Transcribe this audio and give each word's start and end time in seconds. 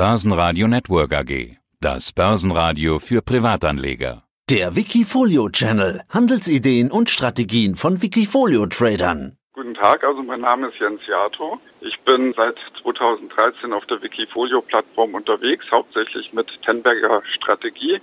Börsenradio 0.00 0.66
Network 0.66 1.12
AG. 1.12 1.58
Das 1.78 2.10
Börsenradio 2.14 2.98
für 3.00 3.20
Privatanleger. 3.20 4.22
Der 4.48 4.74
Wikifolio 4.74 5.50
Channel. 5.50 6.00
Handelsideen 6.08 6.90
und 6.90 7.10
Strategien 7.10 7.76
von 7.76 8.00
Wikifolio 8.00 8.64
Tradern. 8.64 9.36
Guten 9.52 9.74
Tag, 9.74 10.02
also 10.02 10.22
mein 10.22 10.40
Name 10.40 10.68
ist 10.68 10.80
Jens 10.80 11.02
Jato. 11.06 11.60
Ich 11.82 12.00
bin 12.00 12.32
seit 12.34 12.56
2013 12.82 13.74
auf 13.74 13.84
der 13.88 14.00
Wikifolio-Plattform 14.00 15.12
unterwegs, 15.12 15.66
hauptsächlich 15.70 16.32
mit 16.32 16.48
Tenberger 16.64 17.20
Strategie, 17.34 18.00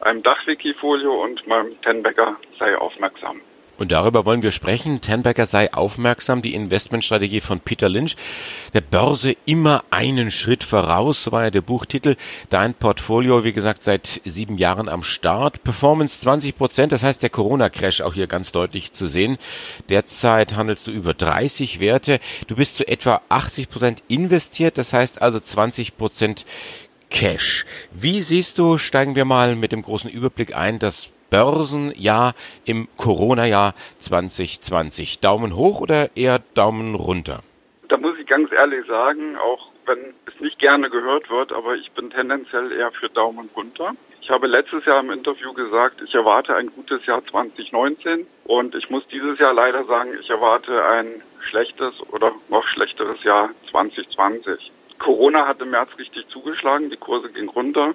einem 0.00 0.22
Dach-Wikifolio 0.22 1.24
und 1.24 1.46
meinem 1.46 1.80
Tenberger 1.80 2.36
sei 2.58 2.76
aufmerksam. 2.76 3.40
Und 3.78 3.92
darüber 3.92 4.26
wollen 4.26 4.42
wir 4.42 4.50
sprechen. 4.50 5.00
Tenberger 5.00 5.46
sei 5.46 5.72
aufmerksam, 5.72 6.42
die 6.42 6.54
Investmentstrategie 6.54 7.40
von 7.40 7.60
Peter 7.60 7.88
Lynch. 7.88 8.16
Der 8.74 8.80
Börse 8.80 9.36
immer 9.46 9.84
einen 9.90 10.32
Schritt 10.32 10.64
voraus, 10.64 11.22
so 11.22 11.32
war 11.32 11.44
ja 11.44 11.50
der 11.50 11.60
Buchtitel. 11.60 12.16
Dein 12.50 12.74
Portfolio, 12.74 13.44
wie 13.44 13.52
gesagt, 13.52 13.84
seit 13.84 14.20
sieben 14.24 14.58
Jahren 14.58 14.88
am 14.88 15.04
Start. 15.04 15.62
Performance 15.62 16.20
20 16.20 16.56
Prozent, 16.56 16.92
das 16.92 17.04
heißt 17.04 17.22
der 17.22 17.30
Corona-Crash 17.30 18.00
auch 18.00 18.14
hier 18.14 18.26
ganz 18.26 18.50
deutlich 18.50 18.92
zu 18.92 19.06
sehen. 19.06 19.38
Derzeit 19.88 20.56
handelst 20.56 20.88
du 20.88 20.90
über 20.90 21.14
30 21.14 21.78
Werte. 21.78 22.18
Du 22.48 22.56
bist 22.56 22.78
zu 22.78 22.88
etwa 22.88 23.22
80 23.28 23.68
Prozent 23.68 24.02
investiert, 24.08 24.76
das 24.76 24.92
heißt 24.92 25.22
also 25.22 25.38
20 25.38 25.96
Prozent 25.96 26.44
Cash. 27.10 27.64
Wie 27.92 28.22
siehst 28.22 28.58
du, 28.58 28.76
steigen 28.76 29.14
wir 29.14 29.24
mal 29.24 29.54
mit 29.54 29.70
dem 29.70 29.82
großen 29.82 30.10
Überblick 30.10 30.56
ein, 30.56 30.80
das 30.80 31.10
Börsenjahr 31.30 32.34
im 32.64 32.88
Corona-Jahr 32.96 33.74
2020. 33.98 35.20
Daumen 35.20 35.54
hoch 35.56 35.80
oder 35.80 36.16
eher 36.16 36.40
Daumen 36.54 36.94
runter? 36.94 37.40
Da 37.88 37.98
muss 37.98 38.18
ich 38.18 38.26
ganz 38.26 38.50
ehrlich 38.52 38.86
sagen, 38.86 39.36
auch 39.36 39.68
wenn 39.86 39.98
es 40.26 40.40
nicht 40.40 40.58
gerne 40.58 40.90
gehört 40.90 41.30
wird, 41.30 41.52
aber 41.52 41.74
ich 41.74 41.90
bin 41.92 42.10
tendenziell 42.10 42.72
eher 42.72 42.92
für 42.92 43.08
Daumen 43.08 43.48
runter. 43.56 43.94
Ich 44.20 44.30
habe 44.30 44.46
letztes 44.46 44.84
Jahr 44.84 45.00
im 45.00 45.10
Interview 45.10 45.54
gesagt, 45.54 46.02
ich 46.04 46.14
erwarte 46.14 46.54
ein 46.54 46.66
gutes 46.66 47.04
Jahr 47.06 47.24
2019 47.24 48.26
und 48.44 48.74
ich 48.74 48.90
muss 48.90 49.06
dieses 49.08 49.38
Jahr 49.38 49.54
leider 49.54 49.84
sagen, 49.84 50.10
ich 50.20 50.28
erwarte 50.28 50.84
ein 50.84 51.22
schlechtes 51.40 51.94
oder 52.12 52.32
noch 52.50 52.66
schlechteres 52.68 53.22
Jahr 53.24 53.48
2020. 53.70 54.70
Corona 54.98 55.46
hat 55.46 55.62
im 55.62 55.70
März 55.70 55.90
richtig 55.98 56.28
zugeschlagen, 56.28 56.90
die 56.90 56.96
Kurse 56.96 57.30
gingen 57.30 57.48
runter. 57.48 57.94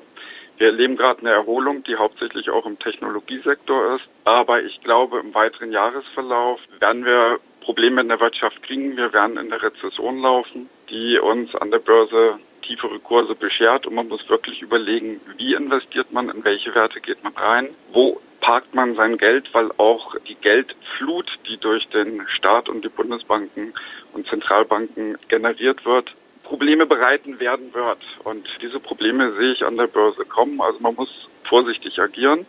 Wir 0.58 0.68
erleben 0.68 0.98
gerade 0.98 1.22
eine 1.22 1.32
Erholung, 1.32 1.84
die 1.84 1.96
hauptsächlich 1.96 2.50
auch 2.50 2.66
im 2.66 2.80
Technologiesektor 2.80 3.96
ist. 3.96 4.06
Aber 4.24 4.62
ich 4.62 4.82
glaube, 4.82 5.20
im 5.20 5.34
weiteren 5.34 5.72
Jahresverlauf 5.72 6.60
werden 6.80 7.06
wir 7.06 7.40
Probleme 7.62 8.02
in 8.02 8.10
der 8.10 8.20
Wirtschaft 8.20 8.62
kriegen. 8.64 8.96
Wir 8.98 9.14
werden 9.14 9.38
in 9.38 9.50
der 9.50 9.64
Rezession 9.64 10.20
laufen, 10.20 10.70
die 10.90 11.18
uns 11.18 11.56
an 11.56 11.72
der 11.72 11.80
Börse 11.80 12.40
tiefere 12.62 13.00
Kurse 13.00 13.36
beschert. 13.36 13.88
Und 13.88 13.96
man 13.96 14.08
muss 14.08 14.30
wirklich 14.30 14.62
überlegen, 14.62 15.20
wie 15.38 15.54
investiert 15.54 16.12
man, 16.12 16.30
in 16.30 16.44
welche 16.44 16.74
Werte 16.76 17.02
geht 17.02 17.24
man 17.24 17.34
rein, 17.34 17.70
wo 17.92 18.22
parkt 18.44 18.76
man 18.76 18.96
sein 18.96 19.18
Geld, 19.18 19.54
weil 19.54 19.72
auch 19.78 20.16
die 20.28 20.36
Geldflut, 20.36 21.40
die 21.48 21.58
durch 21.58 21.88
den 21.88 22.28
Staat 22.28 22.68
und 22.68 22.84
die 22.84 22.90
Bundesbanken 22.90 23.74
und 24.12 24.28
Zentralbanken 24.28 25.18
generiert 25.30 25.86
wird, 25.86 26.14
Probleme 26.44 26.86
bereiten 26.86 27.40
werden 27.40 27.74
wird. 27.74 28.00
Und 28.24 28.48
diese 28.62 28.80
Probleme 28.80 29.32
sehe 29.34 29.54
ich 29.54 29.66
an 29.66 29.78
der 29.78 29.88
Börse 29.88 30.26
kommen. 30.26 30.62
Also 30.62 30.80
man 30.80 30.96
muss 30.96 31.28
vorsichtig 31.44 32.00
agieren. 32.00 32.46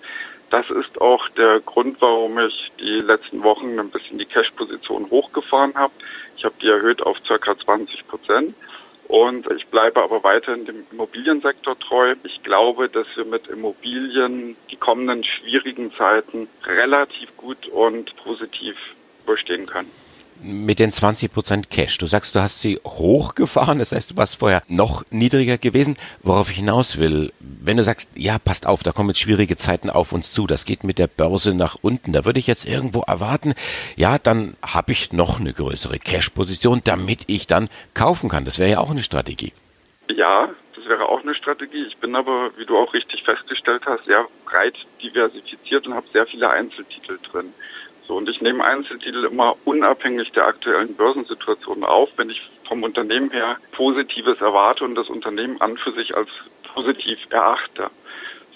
Das 0.50 0.68
ist 0.70 1.00
auch 1.00 1.28
der 1.30 1.60
Grund, 1.60 2.00
warum 2.00 2.38
ich 2.38 2.70
die 2.78 3.00
letzten 3.00 3.42
Wochen 3.42 3.78
ein 3.78 3.90
bisschen 3.90 4.18
die 4.18 4.26
Cash-Position 4.26 5.10
hochgefahren 5.10 5.74
habe. 5.74 5.92
Ich 6.36 6.44
habe 6.44 6.54
die 6.60 6.68
erhöht 6.68 7.02
auf 7.02 7.16
circa 7.26 7.56
20 7.56 8.06
Prozent. 8.06 8.54
Und 9.06 9.50
ich 9.50 9.66
bleibe 9.66 10.02
aber 10.02 10.22
weiterhin 10.24 10.64
dem 10.64 10.86
Immobiliensektor 10.90 11.78
treu. 11.78 12.14
Ich 12.24 12.42
glaube, 12.42 12.88
dass 12.88 13.06
wir 13.16 13.24
mit 13.24 13.48
Immobilien 13.48 14.56
die 14.70 14.76
kommenden 14.76 15.24
schwierigen 15.24 15.92
Zeiten 15.94 16.48
relativ 16.64 17.36
gut 17.36 17.66
und 17.68 18.16
positiv 18.16 18.76
überstehen 19.24 19.66
können 19.66 20.03
mit 20.44 20.78
den 20.78 20.92
20 20.92 21.32
Prozent 21.32 21.70
Cash. 21.70 21.98
Du 21.98 22.06
sagst, 22.06 22.34
du 22.34 22.40
hast 22.40 22.60
sie 22.60 22.80
hochgefahren, 22.84 23.78
das 23.78 23.92
heißt, 23.92 24.12
du 24.12 24.16
warst 24.16 24.36
vorher 24.36 24.62
noch 24.68 25.05
niedriger 25.10 25.58
gewesen. 25.58 25.96
Worauf 26.22 26.50
ich 26.50 26.56
hinaus 26.56 26.98
will, 26.98 27.32
wenn 27.40 27.77
du 27.77 27.84
sagst, 27.84 28.10
ja, 28.16 28.38
passt 28.38 28.66
auf, 28.66 28.83
da 28.83 28.92
kommen 28.92 29.10
jetzt 29.10 29.20
schwierige 29.20 29.56
Zeiten 29.56 29.90
auf 29.90 30.12
uns 30.12 30.33
zu, 30.33 30.46
das 30.46 30.64
geht 30.64 30.84
mit 30.84 30.98
der 30.98 31.06
Börse 31.06 31.54
nach 31.54 31.77
unten, 31.80 32.12
da 32.12 32.24
würde 32.24 32.38
ich 32.38 32.46
jetzt 32.46 32.66
irgendwo 32.66 33.00
erwarten, 33.00 33.54
ja, 33.96 34.18
dann 34.18 34.56
habe 34.62 34.92
ich 34.92 35.12
noch 35.12 35.40
eine 35.40 35.52
größere 35.52 35.98
Cash-Position, 35.98 36.83
damit 36.84 37.24
ich 37.27 37.46
dann 37.46 37.68
kaufen 37.94 38.28
kann. 38.28 38.44
Das 38.44 38.58
wäre 38.58 38.70
ja 38.70 38.78
auch 38.78 38.90
eine 38.90 39.02
Strategie. 39.02 39.52
Ja, 40.08 40.50
das 40.77 40.86
wäre 40.86 41.08
auch 41.08 41.22
eine 41.22 41.34
Strategie. 41.34 41.86
Ich 41.86 41.96
bin 41.96 42.14
aber, 42.14 42.50
wie 42.56 42.66
du 42.66 42.77
auch 42.77 42.92
richtig 42.92 43.22
festgestellt 43.22 43.83
hast, 43.86 44.04
sehr 44.04 44.27
breit 44.44 44.74
diversifiziert 45.02 45.86
und 45.86 45.94
habe 45.94 46.06
sehr 46.12 46.27
viele 46.27 46.50
Einzeltitel 46.50 47.18
drin. 47.30 47.52
So, 48.06 48.16
und 48.16 48.28
ich 48.28 48.40
nehme 48.40 48.64
Einzeltitel 48.64 49.24
immer 49.24 49.56
unabhängig 49.64 50.30
der 50.32 50.46
aktuellen 50.46 50.94
Börsensituation 50.94 51.84
auf, 51.84 52.10
wenn 52.16 52.30
ich 52.30 52.50
vom 52.68 52.82
Unternehmen 52.82 53.30
her 53.30 53.56
Positives 53.72 54.40
erwarte 54.40 54.84
und 54.84 54.94
das 54.94 55.08
Unternehmen 55.08 55.60
an 55.60 55.76
für 55.78 55.92
sich 55.92 56.14
als 56.14 56.28
positiv 56.74 57.18
erachte. 57.30 57.90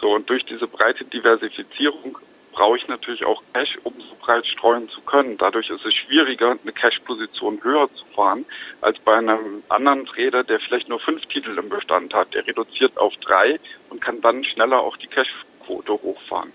So, 0.01 0.15
und 0.15 0.29
durch 0.29 0.45
diese 0.45 0.67
breite 0.67 1.05
Diversifizierung 1.05 2.19
brauche 2.53 2.77
ich 2.77 2.89
natürlich 2.89 3.25
auch 3.25 3.43
Cash, 3.55 3.79
um 3.85 3.95
so 4.01 4.17
breit 4.21 4.47
streuen 4.47 4.89
zu 4.89 5.01
können. 5.03 5.39
Dadurch 5.39 5.71
ist 5.71 5.85
es 5.85 5.95
schwieriger, 5.95 6.57
eine 6.61 6.73
Cash-Position 6.73 7.63
höher 7.63 7.89
zu 7.95 8.05
fahren, 8.07 8.45
als 8.81 8.99
bei 8.99 9.17
einem 9.17 9.63
anderen 9.69 10.07
Trader, 10.07 10.45
der 10.45 10.61
vielleicht 10.61 10.89
nur 10.89 11.01
fünf 11.01 11.25
Titel 11.27 11.57
im 11.57 11.69
Bestand 11.69 12.13
hat. 12.15 12.35
Der 12.35 12.47
reduziert 12.47 12.99
auf 12.99 13.17
drei 13.19 13.61
und 13.91 14.01
kann 14.01 14.21
dann 14.21 14.45
schneller 14.45 14.81
auch 14.81 14.97
die 14.97 15.07
Cash-Quote 15.07 15.93
hochfahren. 15.93 16.53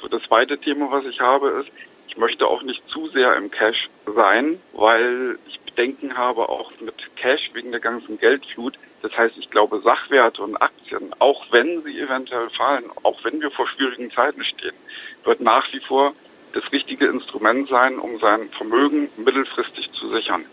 So, 0.00 0.08
das 0.08 0.22
zweite 0.24 0.58
Thema, 0.58 0.90
was 0.90 1.04
ich 1.04 1.20
habe, 1.20 1.48
ist, 1.50 1.70
ich 2.14 2.20
möchte 2.20 2.46
auch 2.46 2.62
nicht 2.62 2.88
zu 2.88 3.08
sehr 3.08 3.36
im 3.36 3.50
Cash 3.50 3.90
sein, 4.06 4.60
weil 4.72 5.36
ich 5.48 5.58
Bedenken 5.60 6.16
habe 6.16 6.48
auch 6.48 6.70
mit 6.80 6.94
Cash 7.16 7.50
wegen 7.54 7.72
der 7.72 7.80
ganzen 7.80 8.18
Geldflut. 8.18 8.78
Das 9.02 9.16
heißt, 9.16 9.36
ich 9.36 9.50
glaube, 9.50 9.80
Sachwerte 9.80 10.40
und 10.42 10.56
Aktien, 10.62 11.12
auch 11.18 11.50
wenn 11.50 11.82
sie 11.82 11.98
eventuell 11.98 12.50
fallen, 12.50 12.84
auch 13.02 13.24
wenn 13.24 13.40
wir 13.40 13.50
vor 13.50 13.66
schwierigen 13.66 14.12
Zeiten 14.12 14.44
stehen, 14.44 14.76
wird 15.24 15.40
nach 15.40 15.72
wie 15.72 15.80
vor 15.80 16.14
das 16.52 16.70
richtige 16.70 17.06
Instrument 17.06 17.68
sein, 17.68 17.98
um 17.98 18.20
sein 18.20 18.48
Vermögen 18.50 19.08
mittelfristig 19.16 19.90
zu 19.90 20.08
sichern. 20.10 20.44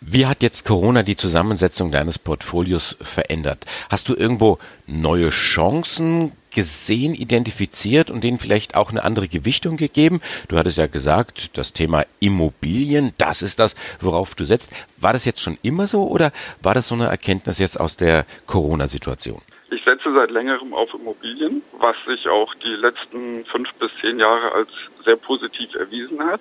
Wie 0.00 0.26
hat 0.26 0.44
jetzt 0.44 0.64
Corona 0.64 1.02
die 1.02 1.16
Zusammensetzung 1.16 1.90
deines 1.90 2.20
Portfolios 2.20 2.96
verändert? 3.00 3.66
Hast 3.90 4.08
du 4.08 4.14
irgendwo 4.14 4.58
neue 4.86 5.30
Chancen 5.30 6.30
gesehen, 6.54 7.14
identifiziert 7.14 8.08
und 8.08 8.22
denen 8.22 8.38
vielleicht 8.38 8.76
auch 8.76 8.90
eine 8.90 9.02
andere 9.02 9.26
Gewichtung 9.26 9.76
gegeben? 9.76 10.20
Du 10.46 10.56
hattest 10.56 10.78
ja 10.78 10.86
gesagt, 10.86 11.58
das 11.58 11.72
Thema 11.72 12.04
Immobilien, 12.20 13.12
das 13.18 13.42
ist 13.42 13.58
das, 13.58 13.74
worauf 14.00 14.36
du 14.36 14.44
setzt. 14.44 14.70
War 14.98 15.12
das 15.12 15.24
jetzt 15.24 15.42
schon 15.42 15.58
immer 15.62 15.88
so 15.88 16.06
oder 16.06 16.30
war 16.62 16.74
das 16.74 16.86
so 16.88 16.94
eine 16.94 17.06
Erkenntnis 17.06 17.58
jetzt 17.58 17.78
aus 17.78 17.96
der 17.96 18.24
Corona-Situation? 18.46 19.42
Ich 19.70 19.82
setze 19.84 20.14
seit 20.14 20.30
längerem 20.30 20.74
auf 20.74 20.94
Immobilien, 20.94 21.60
was 21.80 21.96
sich 22.06 22.28
auch 22.28 22.54
die 22.54 22.76
letzten 22.76 23.44
fünf 23.46 23.74
bis 23.74 23.90
zehn 24.00 24.20
Jahre 24.20 24.52
als 24.52 24.70
sehr 25.04 25.16
positiv 25.16 25.74
erwiesen 25.74 26.24
hat. 26.24 26.40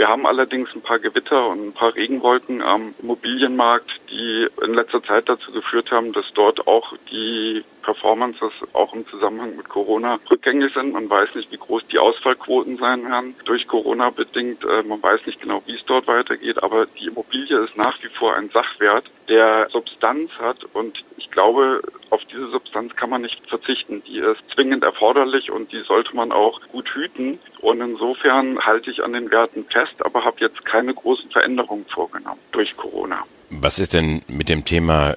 Wir 0.00 0.08
haben 0.08 0.24
allerdings 0.24 0.74
ein 0.74 0.80
paar 0.80 0.98
Gewitter 0.98 1.46
und 1.50 1.62
ein 1.62 1.72
paar 1.74 1.94
Regenwolken 1.94 2.62
am 2.62 2.94
Immobilienmarkt, 3.02 4.00
die 4.10 4.48
in 4.64 4.72
letzter 4.72 5.02
Zeit 5.02 5.28
dazu 5.28 5.52
geführt 5.52 5.90
haben, 5.90 6.14
dass 6.14 6.24
dort 6.32 6.66
auch 6.66 6.94
die 7.12 7.62
Performances 7.82 8.50
auch 8.72 8.94
im 8.94 9.06
Zusammenhang 9.06 9.56
mit 9.56 9.68
Corona 9.68 10.18
rückgängig 10.30 10.72
sind. 10.72 10.94
Man 10.94 11.10
weiß 11.10 11.34
nicht, 11.34 11.52
wie 11.52 11.58
groß 11.58 11.86
die 11.88 11.98
Ausfallquoten 11.98 12.78
sein 12.78 13.04
werden 13.10 13.34
durch 13.44 13.68
Corona 13.68 14.08
bedingt. 14.08 14.64
Äh, 14.64 14.84
man 14.84 15.02
weiß 15.02 15.26
nicht 15.26 15.42
genau, 15.42 15.62
wie 15.66 15.74
es 15.74 15.84
dort 15.84 16.06
weitergeht, 16.06 16.62
aber 16.62 16.86
die 16.86 17.08
Immobilie 17.08 17.58
ist 17.58 17.76
nach 17.76 18.02
wie 18.02 18.08
vor 18.08 18.34
ein 18.34 18.48
Sachwert, 18.48 19.04
der 19.28 19.68
Substanz 19.70 20.30
hat 20.38 20.64
und 20.72 21.04
ich 21.30 21.34
glaube, 21.34 21.80
auf 22.10 22.22
diese 22.24 22.50
Substanz 22.50 22.96
kann 22.96 23.08
man 23.08 23.22
nicht 23.22 23.40
verzichten. 23.48 24.02
Die 24.04 24.18
ist 24.18 24.42
zwingend 24.52 24.82
erforderlich 24.82 25.52
und 25.52 25.70
die 25.70 25.82
sollte 25.82 26.16
man 26.16 26.32
auch 26.32 26.60
gut 26.72 26.88
hüten. 26.92 27.38
Und 27.60 27.80
insofern 27.80 28.58
halte 28.58 28.90
ich 28.90 29.04
an 29.04 29.12
den 29.12 29.30
Werten 29.30 29.64
fest, 29.64 30.04
aber 30.04 30.24
habe 30.24 30.38
jetzt 30.40 30.64
keine 30.64 30.92
großen 30.92 31.30
Veränderungen 31.30 31.86
vorgenommen 31.86 32.40
durch 32.50 32.76
Corona. 32.76 33.22
Was 33.50 33.78
ist 33.78 33.94
denn 33.94 34.22
mit 34.26 34.48
dem 34.48 34.64
Thema 34.64 35.14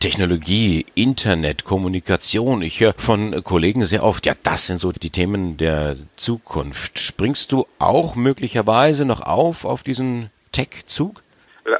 Technologie, 0.00 0.84
Internet, 0.94 1.64
Kommunikation? 1.64 2.60
Ich 2.60 2.80
höre 2.80 2.94
von 2.98 3.42
Kollegen 3.42 3.86
sehr 3.86 4.04
oft, 4.04 4.26
ja, 4.26 4.34
das 4.42 4.66
sind 4.66 4.80
so 4.80 4.92
die 4.92 5.10
Themen 5.10 5.56
der 5.56 5.96
Zukunft. 6.16 6.98
Springst 6.98 7.52
du 7.52 7.66
auch 7.78 8.16
möglicherweise 8.16 9.06
noch 9.06 9.22
auf 9.22 9.64
auf 9.64 9.82
diesen 9.82 10.28
Tech-Zug? 10.52 11.23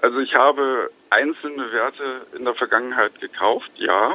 Also 0.03 0.19
ich 0.21 0.35
habe 0.35 0.91
einzelne 1.11 1.71
Werte 1.73 2.27
in 2.37 2.45
der 2.45 2.55
Vergangenheit 2.55 3.21
gekauft, 3.21 3.71
ja. 3.77 4.15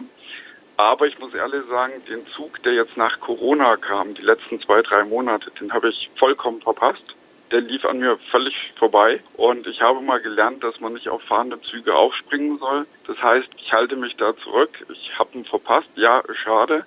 Aber 0.78 1.08
ich 1.08 1.20
muss 1.20 1.34
ehrlich 1.34 1.64
sagen, 1.70 1.94
den 2.10 2.26
Zug, 2.28 2.64
der 2.64 2.74
jetzt 2.74 2.98
nach 2.98 3.20
Corona 3.20 3.76
kam, 3.76 4.14
die 4.14 4.22
letzten 4.22 4.60
zwei, 4.62 4.82
drei 4.82 5.04
Monate, 5.04 5.52
den 5.60 5.74
habe 5.74 5.90
ich 5.90 6.10
vollkommen 6.16 6.62
verpasst. 6.62 7.04
der 7.52 7.62
lief 7.62 7.86
an 7.86 8.00
mir 8.00 8.18
völlig 8.32 8.74
vorbei. 8.78 9.20
Und 9.34 9.68
ich 9.68 9.82
habe 9.82 10.02
mal 10.02 10.20
gelernt, 10.22 10.64
dass 10.64 10.80
man 10.80 10.94
nicht 10.94 11.10
auf 11.10 11.22
fahrende 11.24 11.62
Züge 11.62 11.96
aufspringen 11.96 12.58
soll. 12.60 12.86
Das 13.08 13.22
heißt, 13.22 13.50
ich 13.58 13.74
halte 13.74 13.96
mich 13.96 14.16
da 14.18 14.36
zurück. 14.38 14.86
Ich 14.90 15.18
habe 15.18 15.38
ihn 15.38 15.46
verpasst. 15.46 15.90
Ja, 15.96 16.24
schade. 16.44 16.86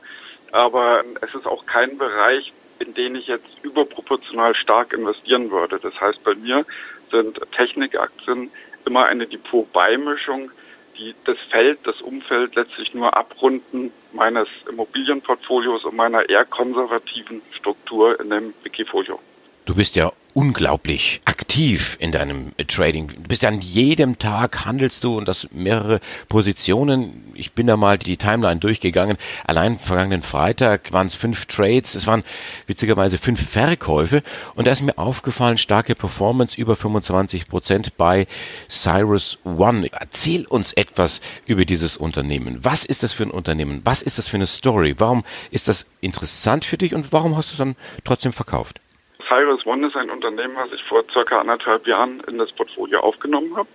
Aber 0.53 1.03
es 1.21 1.35
ist 1.35 1.47
auch 1.47 1.67
kein 1.67 1.99
Bereich, 1.99 2.53
in 2.79 2.95
den 2.95 3.17
ich 3.17 3.27
jetzt 3.27 3.49
überproportional 3.63 4.55
stark 4.55 4.93
investieren 4.93 5.51
würde. 5.51 5.79
Das 5.79 5.99
heißt, 6.01 6.23
bei 6.25 6.35
mir 6.35 6.65
sind 7.11 7.41
Technikaktien 7.53 8.51
immer 8.87 9.07
eine 9.07 9.27
Depot-Beimischung, 9.27 10.51
die 10.99 11.15
das 11.25 11.39
Feld, 11.51 11.81
das 11.85 12.01
Umfeld 12.01 12.55
letztlich 12.55 12.95
nur 12.95 13.17
abrunden 13.17 13.93
meines 14.13 14.49
Immobilienportfolios 14.69 15.85
und 15.85 15.97
meiner 15.97 16.29
eher 16.29 16.45
konservativen 16.45 17.43
Struktur 17.53 18.21
in 18.21 18.31
dem 18.31 18.55
Wikifolio. 18.63 19.19
Du 19.65 19.77
bist 19.77 19.95
ja 19.95 20.11
unglaublich 20.35 21.21
aktiv 21.25 21.97
in 22.01 22.11
deinem 22.11 22.51
Trading. 22.67 23.07
Du 23.07 23.29
bist 23.29 23.43
ja 23.43 23.49
an 23.49 23.61
jedem 23.61 24.19
Tag 24.19 24.65
handelst 24.65 25.05
du 25.05 25.17
und 25.17 25.29
das 25.29 25.47
mehrere 25.53 26.01
Positionen. 26.29 27.33
Ich 27.35 27.53
bin 27.53 27.69
da 27.69 27.77
mal 27.77 27.97
die 27.97 28.17
Timeline 28.17 28.59
durchgegangen. 28.59 29.17
Allein 29.45 29.79
vergangenen 29.79 30.23
Freitag 30.23 30.93
waren 30.93 31.07
es 31.07 31.15
fünf 31.15 31.47
Trades. 31.47 31.95
Es 31.95 32.09
waren 32.09 32.25
witzigerweise 32.67 33.19
fünf 33.19 33.51
Verkäufe. 33.51 34.25
Und 34.57 34.67
da 34.67 34.73
ist 34.73 34.83
mir 34.83 34.99
aufgefallen, 34.99 35.59
starke 35.59 35.95
Performance 35.95 36.61
über 36.61 36.75
25 36.75 37.47
Prozent 37.47 37.97
bei 37.97 38.27
Cyrus 38.69 39.39
One. 39.45 39.89
Erzähl 39.93 40.45
uns 40.47 40.73
etwas 40.73 41.21
über 41.47 41.65
dieses 41.65 41.97
Unternehmen. 41.97 42.59
Was 42.63 42.85
ist 42.85 43.05
das 43.05 43.13
für 43.13 43.23
ein 43.23 43.31
Unternehmen? 43.31 43.83
Was 43.85 44.03
ist 44.03 44.19
das 44.19 44.27
für 44.27 44.39
eine 44.39 44.49
Story? 44.49 44.97
Warum 44.99 45.23
ist 45.53 45.69
das 45.69 45.87
interessant 46.01 46.65
für 46.65 46.79
dich 46.79 46.97
und 46.97 47.13
warum 47.13 47.37
hast 47.37 47.51
du 47.51 47.53
es 47.53 47.59
dann 47.59 47.77
trotzdem 48.03 48.33
verkauft? 48.33 48.81
Cyrus 49.33 49.65
One 49.65 49.87
ist 49.87 49.97
ein 49.97 50.11
Unternehmen, 50.11 50.57
was 50.57 50.75
ich 50.75 50.83
vor 50.83 51.05
circa 51.11 51.41
anderthalb 51.41 51.87
Jahren 51.87 52.21
in 52.29 52.37
das 52.37 52.53
Portfolio 52.53 53.01
aufgenommen 53.01 53.57
habe. 53.57 53.69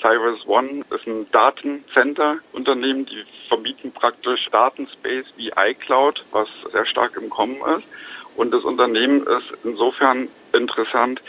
Cyrus 0.00 0.46
One 0.46 0.84
ist 0.88 1.04
ein 1.04 1.28
Datencenter-Unternehmen, 1.32 3.06
die 3.06 3.24
vermieten 3.48 3.90
praktisch 3.90 4.46
Datenspace 4.52 5.24
wie 5.36 5.50
iCloud, 5.56 6.24
was 6.30 6.48
sehr 6.70 6.86
stark 6.86 7.16
im 7.20 7.28
Kommen 7.28 7.56
ist. 7.76 7.88
Und 8.36 8.54
das 8.54 8.62
Unternehmen 8.62 9.26
ist 9.26 9.52
insofern 9.64 10.28
interessant, 10.52 11.20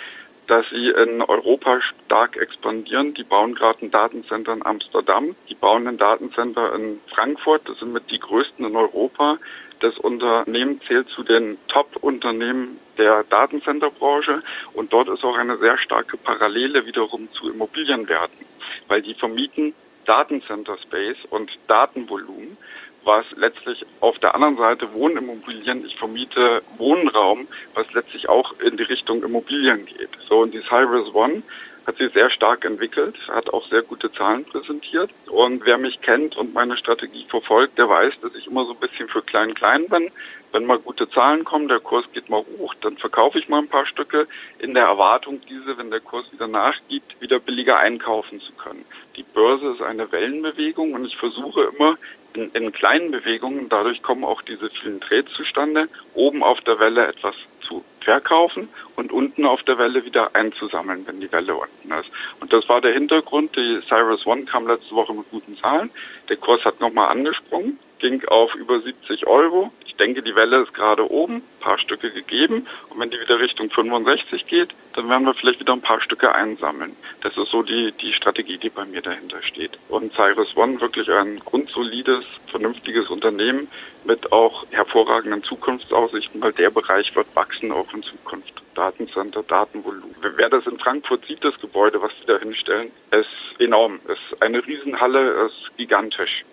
dass 0.52 0.70
sie 0.70 0.90
in 0.90 1.22
Europa 1.22 1.80
stark 1.82 2.36
expandieren. 2.36 3.14
Die 3.14 3.24
bauen 3.24 3.56
gerade 3.56 3.86
ein 3.86 3.90
Datencenter 3.90 4.52
in 4.52 4.66
Amsterdam, 4.66 5.34
die 5.48 5.56
bauen 5.56 5.88
ein 5.88 5.98
Datencenter 5.98 6.76
in 6.76 7.00
Frankfurt, 7.08 7.70
das 7.70 7.80
sind 7.80 7.94
mit 7.94 8.12
die 8.12 8.20
größten 8.20 8.66
in 8.66 8.76
Europa. 8.76 9.38
Das 9.80 9.98
Unternehmen 9.98 10.82
zählt 10.82 11.08
zu 11.08 11.24
den 11.24 11.58
Top-Unternehmen 11.70 12.78
der 12.98 13.24
Datencenterbranche 13.24 14.44
und 14.74 14.92
dort 14.92 15.08
ist 15.08 15.24
auch 15.24 15.38
eine 15.38 15.56
sehr 15.56 15.78
starke 15.78 16.18
Parallele 16.18 16.86
wiederum 16.86 17.30
zu 17.32 17.50
Immobilienwerten, 17.50 18.46
weil 18.90 19.02
die 19.02 19.14
vermieten 19.14 19.74
Datencenter 20.04 20.78
Space 20.80 21.20
und 21.30 21.50
Datenvolumen, 21.68 22.58
was 23.04 23.26
letztlich 23.36 23.86
auf 24.00 24.20
der 24.20 24.36
anderen 24.36 24.58
Seite 24.58 24.94
Wohnimmobilien, 24.94 25.86
ich 25.86 25.96
vermiete 25.96 26.62
Wohnraum, 26.78 27.48
was 27.74 27.92
letztlich 27.94 28.30
auch 28.30 28.60
in 28.60 28.78
die 28.78 28.84
Richtung 28.84 29.24
Immobilien 29.24 29.86
geht. 29.86 30.10
So 30.28 30.40
und 30.40 30.54
die 30.54 30.62
Cyrus 30.62 31.14
One 31.14 31.44
hat 31.86 31.98
sich 31.98 32.14
sehr 32.14 32.30
stark 32.30 32.64
entwickelt, 32.64 33.16
hat 33.28 33.52
auch 33.52 33.68
sehr 33.68 33.82
gute 33.82 34.12
Zahlen 34.12 34.46
präsentiert. 34.46 35.10
Und 35.28 35.66
wer 35.66 35.78
mich 35.78 36.02
kennt 36.02 36.38
und 36.38 36.54
meine 36.54 36.78
Strategie 36.78 37.26
verfolgt, 37.28 37.78
der 37.78 37.90
weiß, 37.90 38.14
dass 38.22 38.36
ich 38.36 38.48
immer 38.48 38.66
so 38.66 38.74
ein 38.74 38.80
bisschen 38.80 39.08
für 39.08 39.22
klein-klein 39.22 39.88
bin. 39.90 40.12
Wenn 40.52 40.66
mal 40.66 40.80
gute 40.80 41.10
Zahlen 41.10 41.46
kommen, 41.46 41.70
der 41.70 41.80
Kurs 41.80 42.06
geht 42.12 42.30
mal 42.30 42.44
hoch, 42.58 42.76
dann 42.82 42.98
verkaufe 42.98 43.40
ich 43.40 43.48
mal 43.48 43.60
ein 43.60 43.70
paar 43.70 43.86
Stücke 43.86 44.28
in 44.60 44.74
der 44.74 44.84
Erwartung, 44.84 45.42
diese, 45.50 45.78
wenn 45.78 45.90
der 45.90 46.02
Kurs 46.02 46.26
wieder 46.32 46.48
nachgibt, 46.48 47.20
wieder 47.22 47.40
billiger 47.40 47.78
einkaufen 47.78 48.42
zu 48.42 48.52
können. 48.54 48.86
Die 49.16 49.24
Börse 49.24 49.70
ist 49.70 49.82
eine 49.82 50.12
Wellenbewegung 50.12 50.94
und 50.94 51.06
ich 51.06 51.16
versuche 51.16 51.72
immer 51.76 51.98
in, 52.34 52.52
in 52.52 52.72
kleinen 52.72 53.12
Bewegungen, 53.12 53.70
dadurch 53.70 54.02
kommen 54.02 54.24
auch 54.24 54.42
diese 54.42 54.70
vielen 54.70 55.02
Trades 55.02 55.32
zustande, 55.34 55.88
oben 56.14 56.44
auf 56.44 56.62
der 56.62 56.80
Welle 56.80 57.08
etwas 57.08 57.36
zu 57.62 57.84
verkaufen 58.02 58.68
und 58.96 59.12
unten 59.12 59.46
auf 59.46 59.64
der 59.64 59.78
Welle 59.78 60.04
wieder 60.06 60.36
einzusammeln, 60.36 61.06
wenn 61.08 61.22
die 61.22 61.32
Welle 61.32 61.56
unten 61.56 61.92
ist. 61.92 62.12
Und 62.40 62.52
das 62.52 62.68
war 62.68 62.82
der 62.82 62.94
Hintergrund. 62.94 63.56
Die 63.56 63.80
Cyrus 63.88 64.26
One 64.26 64.46
kam 64.46 64.68
letzte 64.68 64.96
Woche 64.96 65.14
mit 65.14 65.30
guten 65.30 65.58
Zahlen. 65.58 65.90
Der 66.30 66.38
Kurs 66.38 66.66
hat 66.66 66.80
nochmal 66.80 67.10
angesprungen, 67.10 67.80
ging 68.02 68.26
auf 68.26 68.54
über 68.56 68.82
70 68.82 69.28
Euro. 69.28 69.72
Ich 69.86 69.96
denke, 69.96 70.22
die 70.22 70.36
Welle 70.36 70.64
ist 70.64 70.74
gerade 70.74 71.10
oben, 71.10 71.36
ein 71.36 71.60
paar 71.62 71.78
Stücke 71.78 72.12
gegeben. 72.12 72.68
Und 72.90 73.00
wenn 73.00 73.12
die 73.12 73.20
wieder 73.20 73.40
Richtung 73.40 73.70
65 73.70 74.48
geht, 74.48 74.70
dann 74.94 75.08
werden 75.08 75.26
wir 75.26 75.34
vielleicht 75.34 75.60
wieder 75.60 75.74
ein 75.74 75.82
paar 75.82 76.02
Stücke 76.02 76.34
einsammeln. 76.34 76.96
Das 77.22 77.38
ist 77.38 77.50
so 77.50 77.64
die, 77.64 77.94
die 77.94 78.12
Strategie, 78.12 78.58
die 78.58 78.70
bei 78.70 78.84
mir 78.86 79.02
dahinter 79.02 79.42
steht. 79.44 79.78
Und 79.88 80.14
Cyrus 80.14 80.58
One 80.58 80.82
wirklich 80.82 81.10
ein 81.10 81.40
grundsolides, 81.40 82.26
vernünftiges 82.48 83.10
Unternehmen 83.10 83.68
mit 84.04 84.32
auch 84.32 84.66
hervorragenden 84.72 85.44
Zukunftsaussichten, 85.44 86.42
weil 86.42 86.54
der 86.54 86.72
Bereich 86.72 87.16
wird 87.16 87.28
wachsen 87.36 87.72
auch 87.72 87.94
in 87.94 88.04
Zukunft. 88.04 88.62
Datencenter, 88.74 89.44
Datenvolumen. 89.44 90.16
Wer 90.22 90.50
das 90.50 90.66
in 90.66 90.80
Frankfurt 90.80 91.26
sieht, 91.26 91.44
das 91.44 91.60
Gebäude, 91.60 92.02
was 92.02 92.12
sie 92.20 92.26
da 92.26 92.40
hinstellen, 92.40 92.92
ist 93.12 93.60
enorm. 93.60 94.00
Ist 94.08 94.42
eine 94.42 94.66
Riesenhalle, 94.66 95.48
ist 95.48 95.78
gigantisch. 95.78 96.44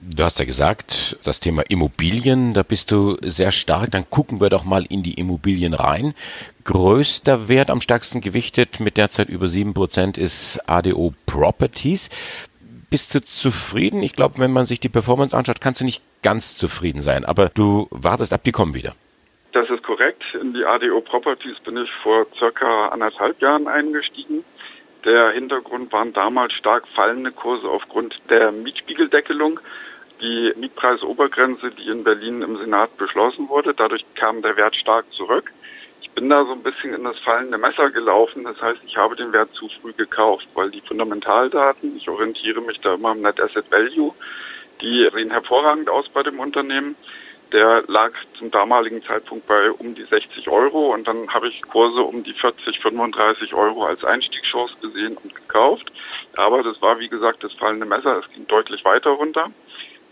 Du 0.00 0.22
hast 0.22 0.38
ja 0.38 0.44
gesagt, 0.44 1.18
das 1.24 1.40
Thema 1.40 1.64
Immobilien, 1.68 2.54
da 2.54 2.62
bist 2.62 2.92
du 2.92 3.16
sehr 3.20 3.50
stark. 3.50 3.90
Dann 3.90 4.08
gucken 4.08 4.40
wir 4.40 4.48
doch 4.48 4.64
mal 4.64 4.84
in 4.88 5.02
die 5.02 5.14
Immobilien 5.14 5.74
rein. 5.74 6.14
Größter 6.62 7.48
Wert 7.48 7.68
am 7.68 7.80
stärksten 7.80 8.20
gewichtet 8.20 8.78
mit 8.78 8.96
derzeit 8.96 9.28
über 9.28 9.48
sieben 9.48 9.74
Prozent 9.74 10.16
ist 10.16 10.60
ADO 10.68 11.14
Properties. 11.26 12.10
Bist 12.90 13.12
du 13.16 13.24
zufrieden? 13.24 14.04
Ich 14.04 14.12
glaube, 14.12 14.38
wenn 14.38 14.52
man 14.52 14.66
sich 14.66 14.78
die 14.78 14.88
Performance 14.88 15.36
anschaut, 15.36 15.60
kannst 15.60 15.80
du 15.80 15.84
nicht 15.84 16.02
ganz 16.22 16.56
zufrieden 16.56 17.02
sein, 17.02 17.24
aber 17.24 17.48
du 17.48 17.88
wartest 17.90 18.32
ab, 18.32 18.42
die 18.44 18.52
kommen 18.52 18.74
wieder. 18.74 18.94
Das 19.52 19.68
ist 19.68 19.82
korrekt. 19.82 20.22
In 20.40 20.54
die 20.54 20.64
ADO 20.64 21.00
Properties 21.00 21.58
bin 21.64 21.76
ich 21.76 21.90
vor 22.04 22.26
circa 22.38 22.88
anderthalb 22.88 23.42
Jahren 23.42 23.66
eingestiegen. 23.66 24.44
Der 25.04 25.30
Hintergrund 25.30 25.92
waren 25.92 26.12
damals 26.12 26.52
stark 26.52 26.86
fallende 26.86 27.32
Kurse 27.32 27.68
aufgrund 27.68 28.20
der 28.30 28.52
Mietspiegeldeckelung 28.52 29.58
die 30.20 30.52
Mietpreisobergrenze, 30.56 31.70
die 31.70 31.88
in 31.88 32.04
Berlin 32.04 32.42
im 32.42 32.56
Senat 32.56 32.96
beschlossen 32.96 33.48
wurde. 33.48 33.74
Dadurch 33.74 34.04
kam 34.14 34.42
der 34.42 34.56
Wert 34.56 34.76
stark 34.76 35.06
zurück. 35.12 35.52
Ich 36.00 36.10
bin 36.10 36.28
da 36.28 36.44
so 36.44 36.52
ein 36.52 36.62
bisschen 36.62 36.94
in 36.94 37.04
das 37.04 37.18
fallende 37.18 37.58
Messer 37.58 37.90
gelaufen. 37.90 38.44
Das 38.44 38.60
heißt, 38.60 38.80
ich 38.86 38.96
habe 38.96 39.16
den 39.16 39.32
Wert 39.32 39.52
zu 39.54 39.68
früh 39.80 39.92
gekauft, 39.92 40.48
weil 40.54 40.70
die 40.70 40.80
Fundamentaldaten, 40.80 41.96
ich 41.96 42.08
orientiere 42.08 42.60
mich 42.60 42.80
da 42.80 42.94
immer 42.94 43.10
am 43.10 43.20
Net 43.20 43.40
Asset 43.40 43.70
Value, 43.70 44.12
die 44.80 45.08
sehen 45.12 45.30
hervorragend 45.30 45.88
aus 45.88 46.08
bei 46.08 46.22
dem 46.22 46.40
Unternehmen. 46.40 46.96
Der 47.52 47.82
lag 47.86 48.12
zum 48.38 48.50
damaligen 48.50 49.02
Zeitpunkt 49.02 49.46
bei 49.46 49.70
um 49.70 49.94
die 49.94 50.04
60 50.04 50.48
Euro 50.48 50.92
und 50.92 51.08
dann 51.08 51.32
habe 51.32 51.48
ich 51.48 51.62
Kurse 51.62 52.02
um 52.02 52.22
die 52.22 52.34
40, 52.34 52.78
35 52.78 53.54
Euro 53.54 53.84
als 53.84 54.04
Einstiegschance 54.04 54.74
gesehen 54.82 55.16
und 55.16 55.34
gekauft. 55.34 55.90
Aber 56.36 56.62
das 56.62 56.82
war, 56.82 56.98
wie 56.98 57.08
gesagt, 57.08 57.42
das 57.42 57.54
fallende 57.54 57.86
Messer. 57.86 58.18
Es 58.18 58.30
ging 58.34 58.46
deutlich 58.46 58.84
weiter 58.84 59.10
runter 59.10 59.50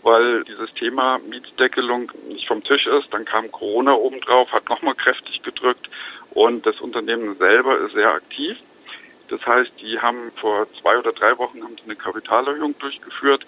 weil 0.07 0.45
dieses 0.45 0.73
Thema 0.73 1.19
Mietdeckelung 1.19 2.09
nicht 2.29 2.47
vom 2.47 2.63
Tisch 2.63 2.87
ist. 2.87 3.13
Dann 3.13 3.25
kam 3.25 3.51
Corona 3.51 3.93
obendrauf, 3.93 4.53
hat 4.53 4.69
nochmal 4.69 4.95
kräftig 4.95 5.43
gedrückt 5.43 5.89
und 6.29 6.65
das 6.65 6.79
Unternehmen 6.79 7.35
selber 7.37 7.77
ist 7.79 7.91
sehr 7.91 8.13
aktiv. 8.13 8.57
Das 9.27 9.45
heißt, 9.45 9.73
die 9.81 9.99
haben 9.99 10.31
vor 10.37 10.65
zwei 10.79 10.97
oder 10.97 11.11
drei 11.11 11.37
Wochen 11.37 11.61
haben 11.61 11.75
die 11.75 11.83
eine 11.83 11.97
Kapitalerhöhung 11.97 12.73
durchgeführt, 12.79 13.45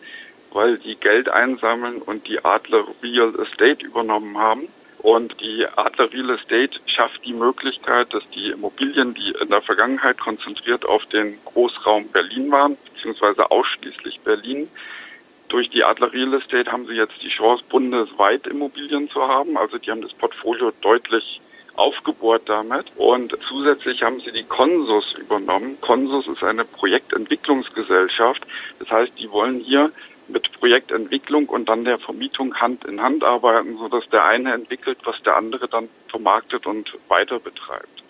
weil 0.51 0.78
die 0.78 0.98
Geld 0.98 1.30
einsammeln 1.30 2.01
und 2.01 2.28
die 2.28 2.44
Adler 2.44 2.84
Real 3.01 3.34
Estate 3.39 3.86
übernommen 3.86 4.38
haben. 4.38 4.68
Und 4.98 5.39
die 5.39 5.66
Adler 5.78 6.12
Real 6.12 6.32
Estate 6.32 6.78
schafft 6.88 7.25
die 7.25 7.32
Möglichkeit, 7.32 8.13
dass 8.13 8.30
die 8.32 8.50
Immobilien, 8.50 9.13
die 9.13 9.34
in 9.42 9.48
der 9.48 9.62
Vergangenheit 9.62 10.20
konzentriert 10.20 10.84
auf 10.86 11.06
den 11.06 11.38
Großraum 11.46 12.10
Berlin 12.10 12.51
waren, 12.51 12.78
beziehungsweise 12.94 13.50
ausschließlich 13.50 14.20
Berlin, 14.25 14.68
durch 15.50 15.70
die 15.70 15.84
Adler 15.84 16.13
Real 16.13 16.34
Estate 16.36 16.72
haben 16.72 16.86
sie 16.86 16.94
jetzt 16.94 17.22
die 17.22 17.29
Chance, 17.29 17.63
bundesweit 17.70 18.48
Immobilien 18.48 19.10
zu 19.10 19.22
haben. 19.22 19.58
Also 19.58 19.77
die 19.77 19.91
haben 19.91 20.01
das 20.01 20.13
Portfolio 20.13 20.72
deutlich 20.82 21.41
aufgebohrt 21.75 22.44
damit. 22.46 22.86
Und 22.98 23.36
zusätzlich 23.48 24.03
haben 24.03 24.20
sie 24.20 24.32
die 24.32 24.44
Consus 24.44 25.15
übernommen. 25.15 25.77
Consus 25.82 26.27
ist 26.27 26.44
eine 26.44 26.65
Projektentwicklungsgesellschaft. 26.65 28.46
Das 28.79 28.89
heißt, 28.89 29.13
die 29.18 29.32
wollen 29.32 29.60
hier 29.60 29.91
mit 30.27 30.51
Projektentwicklung 30.53 31.48
und 31.48 31.68
dann 31.68 31.86
der 31.86 31.98
Vermietung 31.98 32.56
Hand 32.56 32.86
in 32.86 33.01
Hand 33.01 33.24
arbeiten, 33.24 33.77
sodass 33.77 34.08
der 34.10 34.25
eine 34.25 34.53
entwickelt, 34.53 35.00
was 35.03 35.22
der 35.24 35.36
andere 35.36 35.68
dann 35.68 35.89
vermarktet 36.08 36.68
und 36.68 36.94
weiter 37.08 37.39
betreibt. 37.39 38.03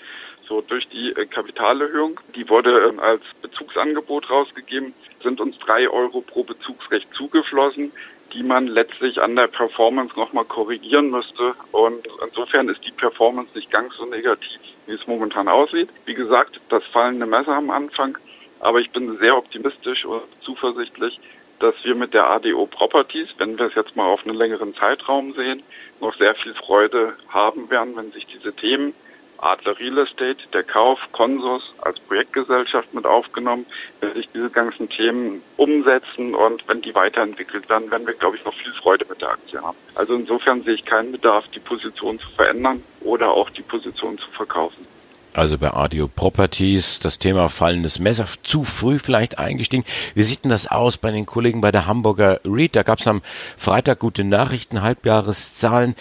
So 0.50 0.62
durch 0.62 0.88
die 0.88 1.12
äh, 1.12 1.28
Kapitalerhöhung, 1.28 2.20
die 2.36 2.50
wurde 2.50 2.90
ähm, 2.90 3.00
als 3.00 3.22
Bezugsangebot 3.44 4.32
rausgegeben, 4.32 4.96
sind 5.22 5.40
uns 5.40 5.60
drei 5.60 5.88
Euro 5.88 6.22
pro 6.22 6.44
Bezugsrecht 6.44 7.14
zugeflossen. 7.14 7.92
die 8.34 8.44
man 8.44 8.68
letztlich 8.68 9.20
an 9.20 9.36
der 9.36 9.48
Performance 9.48 10.14
nochmal 10.16 10.46
korrigieren 10.46 11.10
müsste. 11.10 11.56
Und 11.72 12.08
insofern 12.24 12.70
ist 12.70 12.86
die 12.86 12.92
Performance 12.92 13.52
nicht 13.56 13.72
ganz 13.72 13.96
so 13.96 14.06
negativ, 14.06 14.60
wie 14.86 14.94
es 14.94 15.08
momentan 15.08 15.48
aussieht. 15.48 15.90
Wie 16.06 16.14
gesagt, 16.14 16.60
das 16.70 16.84
fallende 16.86 17.26
Messer 17.26 17.56
am 17.56 17.72
Anfang, 17.72 18.20
aber 18.60 18.82
ich 18.82 18.92
bin 18.92 19.18
sehr 19.18 19.36
optimistisch 19.36 20.06
und 20.06 20.22
zuversichtlich, 20.42 21.20
dass 21.60 21.74
wir 21.84 21.96
mit 21.96 22.14
der 22.14 22.28
ADO 22.28 22.68
Properties, 22.68 23.30
wenn 23.40 23.58
wir 23.58 23.66
es 23.66 23.74
jetzt 23.74 23.96
mal 23.96 24.06
auf 24.06 24.24
einen 24.24 24.38
längeren 24.38 24.76
Zeitraum 24.76 25.34
sehen, 25.34 25.64
noch 26.00 26.16
sehr 26.16 26.36
viel 26.36 26.54
Freude 26.54 27.16
haben 27.30 27.72
werden, 27.72 27.96
wenn 27.96 28.12
sich 28.12 28.28
diese 28.28 28.54
Themen 28.54 28.94
Adler 29.42 29.80
Real 29.80 30.00
Estate, 30.00 30.38
der 30.54 30.64
Kauf, 30.64 31.00
Konsus 31.12 31.74
als 31.82 32.00
Projektgesellschaft 32.00 32.94
mit 32.94 33.06
aufgenommen. 33.06 33.66
Wenn 34.00 34.14
sich 34.14 34.30
diese 34.34 34.50
ganzen 34.50 34.90
Themen 34.90 35.42
umsetzen 35.58 36.36
und 36.36 36.68
wenn 36.68 36.82
die 36.82 36.94
weiterentwickelt 36.94 37.70
werden, 37.70 37.90
werden 37.92 38.06
wir, 38.06 38.14
glaube 38.14 38.38
ich, 38.38 38.46
noch 38.46 38.54
viel 38.54 38.74
Freude 38.74 39.06
mit 39.10 39.22
der 39.22 39.30
Aktie 39.30 39.62
haben. 39.62 39.78
Also 39.96 40.16
insofern 40.16 40.64
sehe 40.64 40.74
ich 40.74 40.86
keinen 40.86 41.12
Bedarf, 41.12 41.48
die 41.50 41.60
Position 41.60 42.20
zu 42.20 42.30
verändern 42.30 42.84
oder 43.02 43.32
auch 43.32 43.50
die 43.50 43.62
Position 43.62 44.18
zu 44.18 44.30
verkaufen. 44.32 44.86
Also 45.34 45.60
bei 45.60 45.72
Audio 45.72 46.08
Properties, 46.08 47.00
das 47.00 47.20
Thema 47.20 47.50
fallendes 47.50 48.00
Messer, 48.00 48.26
zu 48.42 48.64
früh 48.64 48.98
vielleicht 48.98 49.38
eingestiegen. 49.38 49.86
Wie 50.16 50.24
sieht 50.24 50.44
denn 50.44 50.50
das 50.50 50.68
aus 50.68 50.98
bei 50.98 51.12
den 51.12 51.28
Kollegen 51.28 51.62
bei 51.62 51.72
der 51.72 51.86
Hamburger 51.86 52.42
REIT? 52.44 52.76
Da 52.76 52.84
gab 52.84 53.00
es 53.00 53.08
am 53.08 53.22
Freitag 53.56 54.00
gute 54.00 54.24
Nachrichten, 54.24 54.82
Halbjahreszahlen. 54.82 55.96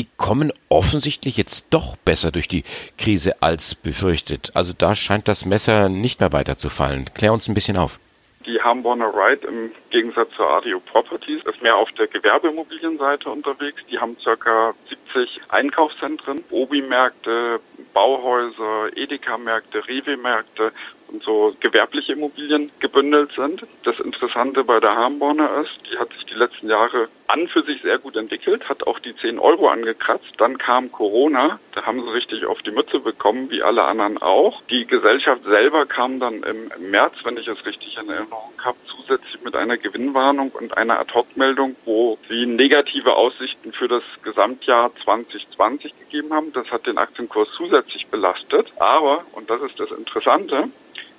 Die 0.00 0.08
kommen 0.16 0.50
offensichtlich 0.70 1.36
jetzt 1.36 1.66
doch 1.68 1.94
besser 1.94 2.30
durch 2.30 2.48
die 2.48 2.64
Krise 2.96 3.42
als 3.42 3.74
befürchtet. 3.74 4.50
Also 4.54 4.72
da 4.72 4.94
scheint 4.94 5.28
das 5.28 5.44
Messer 5.44 5.90
nicht 5.90 6.20
mehr 6.20 6.32
weiter 6.32 6.56
zu 6.56 6.70
fallen. 6.70 7.04
Klär 7.12 7.34
uns 7.34 7.48
ein 7.48 7.54
bisschen 7.54 7.76
auf. 7.76 8.00
Die 8.46 8.62
Hamburger 8.62 9.12
Ride 9.12 9.46
im 9.46 9.70
Gegensatz 9.90 10.30
zur 10.34 10.50
Audio 10.50 10.80
Properties 10.80 11.42
ist 11.44 11.60
mehr 11.60 11.76
auf 11.76 11.92
der 11.92 12.06
Gewerbeimmobilienseite 12.06 13.28
unterwegs. 13.28 13.82
Die 13.90 13.98
haben 13.98 14.16
circa 14.22 14.72
70 14.88 15.42
Einkaufszentren, 15.50 16.42
Obi-Märkte, 16.48 17.60
Bauhäuser, 17.92 18.96
Edeka-Märkte, 18.96 19.86
Rewe-Märkte 19.86 20.72
und 21.10 21.22
so 21.22 21.54
gewerbliche 21.60 22.12
Immobilien 22.12 22.70
gebündelt 22.78 23.32
sind. 23.32 23.62
Das 23.84 23.98
Interessante 24.00 24.64
bei 24.64 24.80
der 24.80 24.96
Harmborner 24.96 25.62
ist, 25.62 25.78
die 25.90 25.98
hat 25.98 26.12
sich 26.12 26.24
die 26.26 26.34
letzten 26.34 26.68
Jahre 26.68 27.08
an 27.26 27.46
für 27.48 27.62
sich 27.62 27.82
sehr 27.82 27.98
gut 27.98 28.16
entwickelt, 28.16 28.68
hat 28.68 28.86
auch 28.86 28.98
die 28.98 29.14
10 29.14 29.38
Euro 29.38 29.68
angekratzt. 29.68 30.32
Dann 30.38 30.58
kam 30.58 30.90
Corona, 30.90 31.60
da 31.74 31.86
haben 31.86 32.02
sie 32.02 32.12
richtig 32.12 32.44
auf 32.44 32.60
die 32.62 32.72
Mütze 32.72 32.98
bekommen, 32.98 33.50
wie 33.50 33.62
alle 33.62 33.84
anderen 33.84 34.20
auch. 34.20 34.62
Die 34.70 34.86
Gesellschaft 34.86 35.44
selber 35.44 35.86
kam 35.86 36.18
dann 36.18 36.42
im 36.42 36.90
März, 36.90 37.14
wenn 37.24 37.36
ich 37.36 37.46
es 37.46 37.64
richtig 37.64 37.96
in 37.98 38.08
Erinnerung 38.08 38.52
habe, 38.58 38.78
zusätzlich 38.84 39.42
mit 39.42 39.54
einer 39.54 39.76
Gewinnwarnung 39.76 40.50
und 40.50 40.76
einer 40.76 40.98
Ad-Hoc-Meldung, 40.98 41.76
wo 41.84 42.18
sie 42.28 42.46
negative 42.46 43.14
Aussichten 43.14 43.72
für 43.72 43.86
das 43.86 44.02
Gesamtjahr 44.22 44.90
2020 45.04 45.98
gegeben 46.00 46.32
haben. 46.34 46.52
Das 46.52 46.70
hat 46.70 46.86
den 46.86 46.98
Aktienkurs 46.98 47.48
zusätzlich 47.56 48.08
belastet. 48.08 48.72
Aber, 48.78 49.24
und 49.32 49.48
das 49.50 49.62
ist 49.62 49.78
das 49.78 49.90
Interessante, 49.92 50.68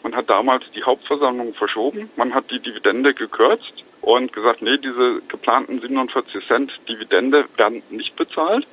man 0.04 0.16
hat 0.16 0.30
damals 0.30 0.64
die 0.76 0.84
Hauptversammlung 0.84 1.54
verschoben, 1.54 2.10
man 2.16 2.34
hat 2.34 2.52
die 2.52 2.60
Dividende 2.60 3.14
gekürzt 3.14 3.84
und 4.02 4.34
gesagt, 4.34 4.62
nee, 4.62 4.78
diese 4.78 5.22
geplanten 5.28 5.80
47 5.80 6.46
Cent 6.48 6.72
Dividende 6.90 7.46
werden 7.58 7.84
nicht 7.90 8.16
bezahlt. 8.16 8.66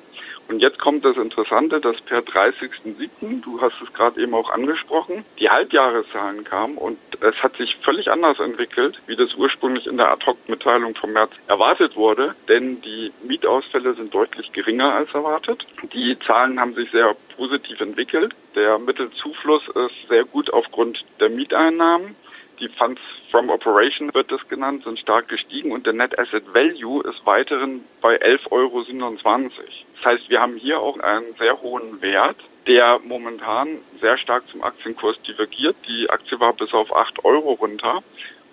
Und 0.48 0.60
jetzt 0.60 0.78
kommt 0.78 1.04
das 1.04 1.16
Interessante, 1.16 1.78
dass 1.78 2.00
per 2.00 2.20
30.07., 2.20 3.42
du 3.42 3.60
hast 3.60 3.82
es 3.82 3.92
gerade 3.92 4.20
eben 4.20 4.34
auch 4.34 4.50
angesprochen, 4.50 5.24
die 5.38 5.50
Halbjahreszahlen 5.50 6.42
kamen 6.44 6.78
und 6.78 6.98
es 7.20 7.42
hat 7.42 7.56
sich 7.56 7.76
völlig 7.76 8.10
anders 8.10 8.40
entwickelt, 8.40 9.00
wie 9.06 9.16
das 9.16 9.34
ursprünglich 9.34 9.86
in 9.86 9.98
der 9.98 10.10
Ad-Hoc-Mitteilung 10.10 10.94
vom 10.94 11.12
März 11.12 11.32
erwartet 11.48 11.96
wurde, 11.96 12.34
denn 12.48 12.80
die 12.80 13.12
Mietausfälle 13.22 13.92
sind 13.92 14.14
deutlich 14.14 14.50
geringer 14.52 14.94
als 14.94 15.12
erwartet. 15.12 15.66
Die 15.92 16.18
Zahlen 16.26 16.58
haben 16.58 16.74
sich 16.74 16.90
sehr 16.90 17.14
positiv 17.36 17.80
entwickelt. 17.80 18.34
Der 18.54 18.78
Mittelzufluss 18.78 19.68
ist 19.68 20.08
sehr 20.08 20.24
gut 20.24 20.50
aufgrund 20.50 21.04
der 21.20 21.28
Mieteinnahmen. 21.28 22.16
Die 22.60 22.68
Funds 22.68 23.00
from 23.30 23.50
Operation 23.50 24.12
wird 24.14 24.32
das 24.32 24.48
genannt, 24.48 24.84
sind 24.84 24.98
stark 24.98 25.28
gestiegen 25.28 25.70
und 25.70 25.86
der 25.86 25.92
Net 25.92 26.18
Asset 26.18 26.52
Value 26.52 27.02
ist 27.04 27.24
weiterhin 27.24 27.84
bei 28.00 28.20
11,27 28.20 28.50
Euro. 28.50 28.84
Das 28.84 30.04
heißt, 30.04 30.28
wir 30.28 30.40
haben 30.40 30.56
hier 30.56 30.80
auch 30.80 30.98
einen 30.98 31.34
sehr 31.38 31.60
hohen 31.60 32.02
Wert, 32.02 32.36
der 32.66 33.00
momentan 33.04 33.68
sehr 34.00 34.18
stark 34.18 34.48
zum 34.48 34.62
Aktienkurs 34.62 35.20
divergiert. 35.22 35.76
Die 35.88 36.10
Aktie 36.10 36.40
war 36.40 36.52
bis 36.52 36.72
auf 36.74 36.94
8 36.94 37.24
Euro 37.24 37.52
runter 37.52 38.02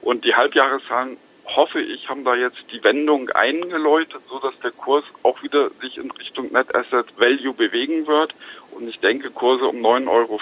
und 0.01 0.23
die 0.23 0.35
Halbjahreszahlen 0.35 1.17
hoffe 1.47 1.81
ich, 1.81 2.09
haben 2.09 2.23
da 2.23 2.35
jetzt 2.35 2.63
die 2.71 2.83
Wendung 2.83 3.29
eingeläutet, 3.29 4.21
so 4.29 4.39
dass 4.39 4.57
der 4.59 4.71
Kurs 4.71 5.03
auch 5.23 5.41
wieder 5.43 5.69
sich 5.81 5.97
in 5.97 6.11
Richtung 6.11 6.51
Net 6.51 6.73
Asset 6.75 7.07
Value 7.17 7.53
bewegen 7.53 8.07
wird. 8.07 8.33
Und 8.71 8.87
ich 8.89 8.99
denke, 8.99 9.29
Kurse 9.29 9.65
um 9.65 9.77
9,50 9.77 10.07
Euro, 10.09 10.39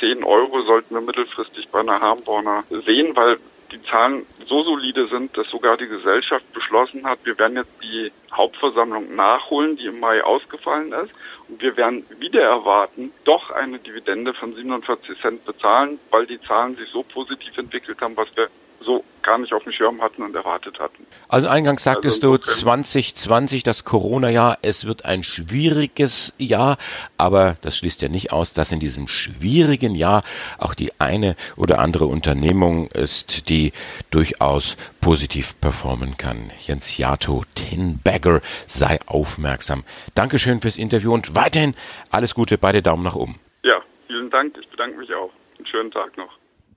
10 0.00 0.24
Euro 0.24 0.62
sollten 0.62 0.94
wir 0.94 1.00
mittelfristig 1.00 1.68
bei 1.68 1.80
einer 1.80 2.00
Harmborner 2.00 2.64
sehen, 2.70 3.16
weil 3.16 3.38
die 3.72 3.82
Zahlen 3.82 4.24
so 4.46 4.62
solide 4.62 5.08
sind, 5.08 5.36
dass 5.36 5.48
sogar 5.48 5.76
die 5.76 5.88
Gesellschaft 5.88 6.52
beschlossen 6.52 7.04
hat, 7.04 7.18
wir 7.24 7.38
werden 7.38 7.56
jetzt 7.56 7.82
die 7.82 8.12
Hauptversammlung 8.32 9.14
nachholen, 9.14 9.76
die 9.76 9.86
im 9.86 10.00
Mai 10.00 10.22
ausgefallen 10.22 10.92
ist. 10.92 11.12
Und 11.48 11.60
wir 11.60 11.76
werden 11.76 12.06
wieder 12.18 12.42
erwarten, 12.42 13.12
doch 13.24 13.50
eine 13.50 13.78
Dividende 13.78 14.32
von 14.34 14.54
47 14.54 15.20
Cent 15.20 15.44
bezahlen, 15.44 15.98
weil 16.10 16.26
die 16.26 16.40
Zahlen 16.40 16.76
sich 16.76 16.88
so 16.90 17.02
positiv 17.02 17.56
entwickelt 17.58 18.00
haben, 18.00 18.16
was 18.16 18.28
wir 18.36 18.48
so 18.84 19.04
gar 19.22 19.38
nicht 19.38 19.52
auf 19.52 19.64
dem 19.64 19.72
Schirm 19.72 20.00
hatten 20.02 20.22
und 20.22 20.34
erwartet 20.34 20.78
hatten. 20.78 21.06
Also 21.28 21.48
eingangs 21.48 21.82
sagtest 21.82 22.22
also 22.22 22.36
du 22.36 22.42
2020, 22.42 23.62
das 23.62 23.84
Corona-Jahr, 23.84 24.58
es 24.62 24.86
wird 24.86 25.04
ein 25.04 25.24
schwieriges 25.24 26.34
Jahr, 26.38 26.76
aber 27.16 27.56
das 27.62 27.76
schließt 27.76 28.02
ja 28.02 28.08
nicht 28.08 28.32
aus, 28.32 28.52
dass 28.52 28.70
in 28.70 28.80
diesem 28.80 29.08
schwierigen 29.08 29.94
Jahr 29.94 30.22
auch 30.58 30.74
die 30.74 30.92
eine 31.00 31.36
oder 31.56 31.78
andere 31.78 32.06
Unternehmung 32.06 32.88
ist, 32.88 33.48
die 33.48 33.72
durchaus 34.10 34.76
positiv 35.00 35.58
performen 35.60 36.16
kann. 36.16 36.50
Jens 36.60 36.96
Jato, 36.96 37.44
Tin 37.54 37.98
Bagger, 38.02 38.40
sei 38.66 38.98
aufmerksam. 39.06 39.84
Dankeschön 40.14 40.60
fürs 40.60 40.76
Interview 40.76 41.12
und 41.12 41.34
weiterhin 41.34 41.74
alles 42.10 42.34
Gute, 42.34 42.58
beide 42.58 42.82
Daumen 42.82 43.02
nach 43.02 43.14
oben. 43.14 43.40
Ja, 43.64 43.80
vielen 44.06 44.30
Dank. 44.30 44.56
Ich 44.60 44.68
bedanke 44.68 44.98
mich 44.98 45.12
auch. 45.14 45.30
Einen 45.56 45.66
schönen 45.66 45.90
Tag 45.90 46.16
noch. 46.16 46.30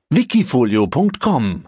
Wikifolio.com 0.09 1.67